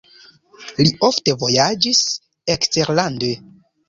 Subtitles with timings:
[0.77, 1.99] Li ofte vojaĝis
[2.55, 3.29] eksterlande.